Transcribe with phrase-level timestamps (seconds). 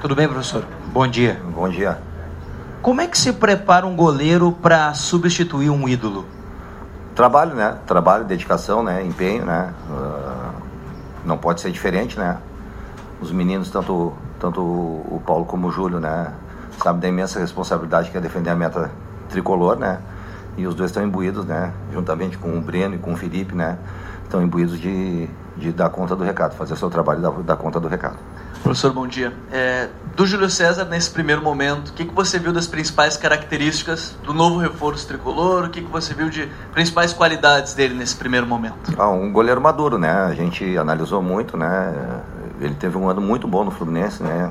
[0.00, 0.64] Tudo bem, professor?
[0.92, 1.40] Bom dia.
[1.54, 1.98] Bom dia.
[2.82, 6.26] Como é que se prepara um goleiro para substituir um ídolo?
[7.14, 7.78] Trabalho, né?
[7.86, 9.04] Trabalho, dedicação, né?
[9.04, 9.72] Empenho, né?
[9.88, 10.62] Uh,
[11.24, 12.36] não pode ser diferente, né?
[13.20, 16.32] Os meninos, tanto, tanto o Paulo como o Júlio, né?
[16.82, 18.90] Sabem da imensa responsabilidade que é defender a meta
[19.30, 19.98] tricolor, né?
[20.56, 21.72] E os dois estão imbuídos, né?
[21.92, 23.78] Juntamente com o Breno e com o Felipe, né?
[24.24, 27.56] Estão imbuídos de, de dar conta do recado, fazer o seu trabalho e dar, dar
[27.56, 28.16] conta do recado.
[28.62, 29.32] Professor, bom dia.
[29.52, 34.16] É, do Júlio César, nesse primeiro momento, o que, que você viu das principais características
[34.24, 35.66] do novo reforço tricolor?
[35.66, 38.92] O que, que você viu de principais qualidades dele nesse primeiro momento?
[38.98, 40.10] Ah, um goleiro maduro, né?
[40.10, 41.94] A gente analisou muito, né?
[42.60, 44.50] Ele teve um ano muito bom no Fluminense, né?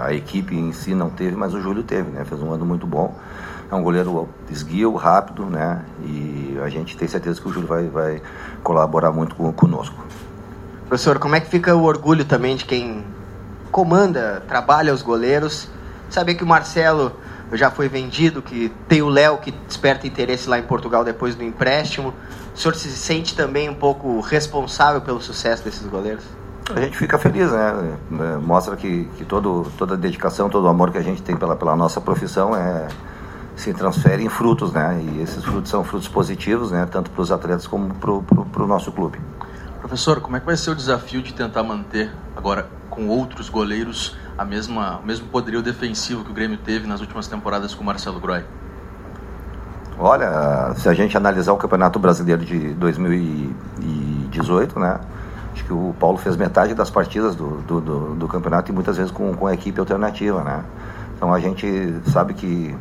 [0.00, 2.24] A equipe em si não teve, mas o Júlio teve, né?
[2.24, 3.16] Fez um ano muito bom.
[3.70, 5.84] É um goleiro esguio, rápido, né?
[6.02, 8.22] E a gente tem certeza que o Júlio vai, vai
[8.62, 9.96] colaborar muito conosco.
[10.88, 13.04] Professor, como é que fica o orgulho também de quem
[13.70, 15.68] comanda, trabalha os goleiros.
[16.10, 17.12] Saber que o Marcelo
[17.52, 21.44] já foi vendido, que tem o Léo que desperta interesse lá em Portugal depois do
[21.44, 22.14] empréstimo.
[22.54, 26.24] O senhor se sente também um pouco responsável pelo sucesso desses goleiros?
[26.74, 27.96] A gente fica feliz, né?
[28.20, 31.36] É, mostra que, que todo, toda a dedicação, todo o amor que a gente tem
[31.36, 32.88] pela, pela nossa profissão é,
[33.58, 35.02] se transfere em frutos, né?
[35.02, 36.86] E esses frutos são frutos positivos, né?
[36.90, 39.20] Tanto para os atletas como para o nosso clube.
[39.80, 44.16] Professor, como é que vai ser o desafio de tentar manter agora com outros goleiros
[44.36, 47.86] a mesma, o mesmo poderio defensivo que o Grêmio teve nas últimas temporadas com o
[47.86, 48.44] Marcelo Groy?
[49.98, 55.00] Olha, se a gente analisar o Campeonato Brasileiro de 2018, né?
[55.52, 58.96] Acho que o Paulo fez metade das partidas do, do, do, do campeonato e muitas
[58.96, 60.62] vezes com, com a equipe alternativa, né?
[61.16, 61.66] Então a gente
[62.12, 62.76] sabe que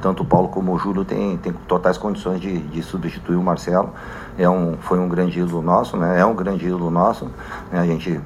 [0.00, 3.90] tanto o Paulo como o Júlio têm, têm totais condições de, de substituir o Marcelo.
[4.38, 6.20] É um, foi um grande ídolo nosso, né?
[6.20, 7.26] É um grande ídolo nosso.
[7.70, 7.80] Né?
[7.80, 8.20] A gente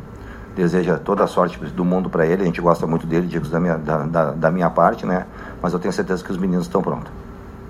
[0.55, 2.43] deseja toda a sorte do mundo para ele.
[2.43, 5.27] A gente gosta muito dele, digo da minha, da, da, da, minha parte, né?
[5.61, 7.11] Mas eu tenho certeza que os meninos estão prontos.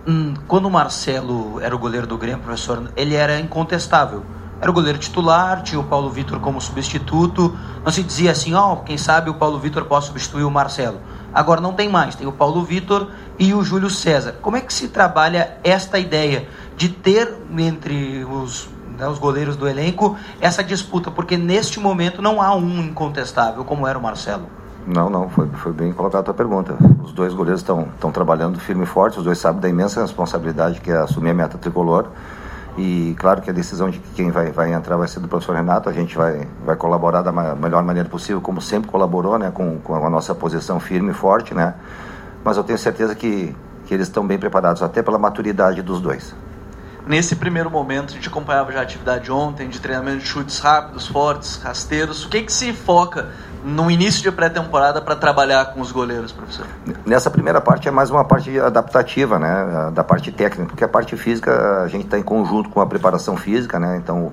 [0.06, 4.22] Hum, quando o Marcelo era o goleiro do Grêmio, professor, ele era incontestável.
[4.60, 7.56] Era o goleiro titular, tinha o Paulo Vitor como substituto.
[7.84, 10.98] Não se dizia assim, ó, oh, quem sabe o Paulo Vitor pode substituir o Marcelo.
[11.34, 13.08] Agora não tem mais, tem o Paulo Vitor
[13.38, 14.36] e o Júlio César.
[14.40, 16.46] Como é que se trabalha esta ideia
[16.76, 22.40] de ter entre os né, os goleiros do elenco, essa disputa, porque neste momento não
[22.40, 24.44] há um incontestável, como era o Marcelo.
[24.86, 26.76] Não, não, foi, foi bem colocada a tua pergunta.
[27.02, 30.90] Os dois goleiros estão trabalhando firme e forte, os dois sabem da imensa responsabilidade que
[30.90, 32.06] é assumir a meta tricolor.
[32.76, 35.88] E claro que a decisão de quem vai, vai entrar vai ser do professor Renato,
[35.88, 39.94] a gente vai, vai colaborar da melhor maneira possível, como sempre colaborou, né, com, com
[39.94, 41.74] a nossa posição firme e forte, né.
[42.42, 43.54] Mas eu tenho certeza que,
[43.86, 46.34] que eles estão bem preparados, até pela maturidade dos dois.
[47.06, 51.06] Nesse primeiro momento, a gente acompanhava já a atividade ontem de treinamento de chutes rápidos,
[51.06, 52.24] fortes, rasteiros.
[52.24, 53.28] O que, que se foca
[53.64, 56.66] no início de pré-temporada para trabalhar com os goleiros, professor?
[57.06, 61.16] Nessa primeira parte é mais uma parte adaptativa, né, da parte técnica, porque a parte
[61.16, 64.30] física a gente está em conjunto com a preparação física, né, então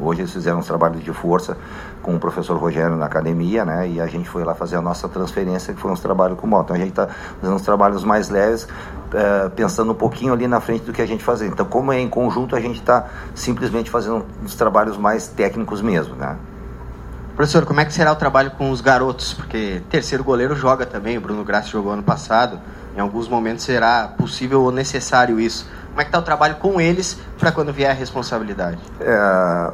[0.00, 1.56] hoje eles fizeram uns trabalhos de força
[2.02, 3.88] com o professor Rogério na academia, né?
[3.88, 6.64] E a gente foi lá fazer a nossa transferência, que foi uns trabalhos com moto.
[6.64, 8.66] Então a gente está fazendo uns trabalhos mais leves,
[9.14, 11.46] é, pensando um pouquinho ali na frente do que a gente fazer.
[11.46, 16.16] Então, como é em conjunto, a gente está simplesmente fazendo uns trabalhos mais técnicos mesmo,
[16.16, 16.36] né?
[17.34, 19.32] Professor, como é que será o trabalho com os garotos?
[19.32, 22.60] Porque terceiro goleiro joga também, o Bruno Grassi jogou ano passado.
[22.96, 25.66] Em alguns momentos será possível ou necessário isso.
[25.88, 28.78] Como é que está o trabalho com eles para quando vier a responsabilidade?
[29.00, 29.72] É,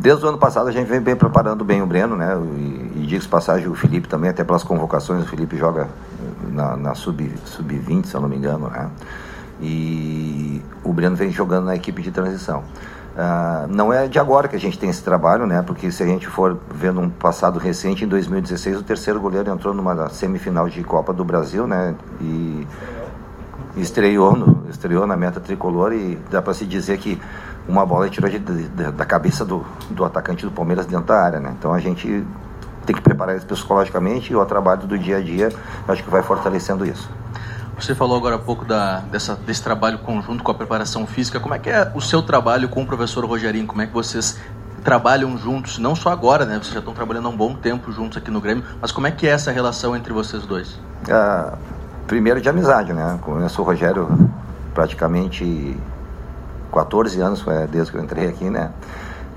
[0.00, 2.34] Desde o ano passado a gente vem bem preparando bem o Breno, né?
[2.56, 5.88] E, e digo passagem o Felipe também, até pelas convocações, o Felipe joga
[6.48, 8.88] na, na sub-20, sub se eu não me engano, né?
[9.60, 12.64] E o Breno vem jogando na equipe de transição.
[13.20, 15.60] Uh, não é de agora que a gente tem esse trabalho, né?
[15.60, 19.74] Porque se a gente for vendo um passado recente, em 2016 o terceiro goleiro entrou
[19.74, 21.94] numa semifinal de Copa do Brasil, né?
[22.18, 22.66] E
[23.76, 27.20] estreou, no, estreou na meta tricolor e dá para se dizer que
[27.68, 31.40] uma bola tirou de, de, da cabeça do, do atacante do Palmeiras dentro da área,
[31.40, 31.54] né?
[31.58, 32.24] Então a gente
[32.86, 35.50] tem que preparar isso psicologicamente e o trabalho do dia a dia
[35.86, 37.10] acho que vai fortalecendo isso.
[37.80, 41.40] Você falou agora há pouco da, dessa, desse trabalho conjunto com a preparação física.
[41.40, 43.66] Como é que é o seu trabalho com o professor Rogerinho?
[43.66, 44.38] Como é que vocês
[44.84, 45.78] trabalham juntos?
[45.78, 46.58] Não só agora, né?
[46.58, 48.62] Vocês já estão trabalhando há um bom tempo juntos aqui no Grêmio.
[48.80, 50.78] Mas como é que é essa relação entre vocês dois?
[51.10, 51.56] Ah,
[52.06, 53.18] primeiro de amizade, né?
[53.22, 54.30] Conheço o Rogério
[54.74, 55.76] praticamente
[56.72, 58.70] 14 anos desde que eu entrei aqui, né?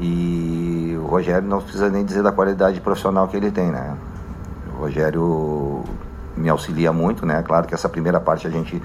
[0.01, 3.95] E o Rogério não precisa nem dizer da qualidade profissional que ele tem, né?
[4.75, 5.83] O Rogério
[6.35, 7.41] me auxilia muito, né?
[7.43, 8.81] Claro que essa primeira parte a gente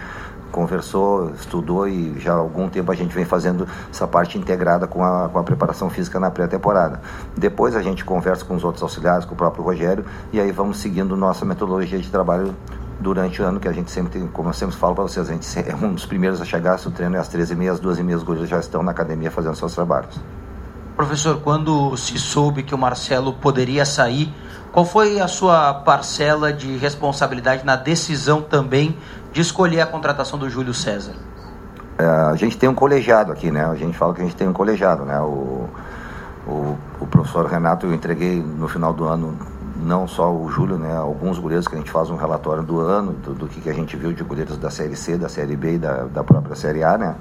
[0.50, 5.04] conversou, estudou e já há algum tempo a gente vem fazendo essa parte integrada com
[5.04, 7.00] a, com a preparação física na pré-temporada.
[7.36, 10.78] Depois a gente conversa com os outros auxiliares, com o próprio Rogério, e aí vamos
[10.78, 12.54] seguindo nossa metodologia de trabalho
[12.98, 15.32] durante o ano, que a gente sempre tem, como eu sempre falo para vocês, a
[15.32, 18.40] gente é um dos primeiros a chegar, se o treino é às 13h30, às 2h30
[18.40, 20.18] os já estão na academia fazendo seus trabalhos.
[20.98, 24.34] Professor, quando se soube que o Marcelo poderia sair,
[24.72, 28.98] qual foi a sua parcela de responsabilidade na decisão também
[29.32, 31.12] de escolher a contratação do Júlio César?
[31.96, 33.64] É, a gente tem um colegiado aqui, né?
[33.64, 35.20] A gente fala que a gente tem um colegiado, né?
[35.20, 35.68] O,
[36.48, 39.38] o, o professor Renato eu entreguei no final do ano
[39.76, 43.12] não só o Júlio, né, alguns goleiros que a gente faz um relatório do ano,
[43.12, 45.74] do, do que, que a gente viu de goleiros da Série C, da Série B
[45.74, 47.14] e da, da própria Série A, né?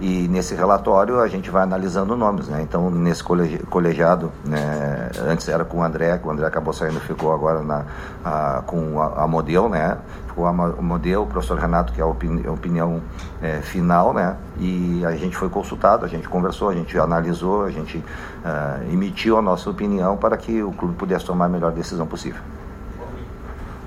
[0.00, 2.62] E nesse relatório a gente vai analisando nomes, né?
[2.62, 7.32] Então nesse colegiado, né, antes era com o André, que o André acabou saindo, ficou
[7.32, 7.84] agora na,
[8.24, 9.98] a, com a, a Model, né?
[10.28, 13.02] Ficou a, a Model, o professor Renato, que é a opini, a opinião
[13.42, 14.36] é, final, né?
[14.60, 19.36] E a gente foi consultado, a gente conversou, a gente analisou, a gente uh, emitiu
[19.36, 22.40] a nossa opinião para que o clube pudesse tomar a melhor decisão possível.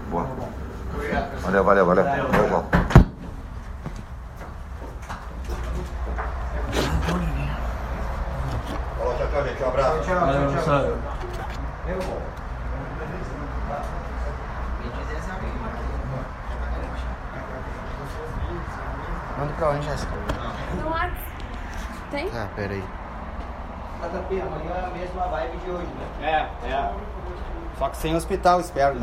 [0.09, 0.27] Boa.
[1.41, 2.03] Valeu, valeu, valeu.
[2.03, 2.80] valeu.
[9.61, 9.99] Um abraço.
[10.01, 10.83] Tchau, tchau, tchau.
[11.87, 12.21] Eu vou.
[19.37, 20.11] Manda pra onde, Jéssica?
[20.81, 21.15] No WhatsApp.
[22.11, 22.29] Tem?
[22.33, 22.83] Ah, peraí.
[24.01, 25.87] JP, amanhã é a mesma vibe de hoje,
[26.19, 26.49] né?
[26.63, 26.93] É, é.
[27.77, 28.99] Só que sem hospital, espero, né?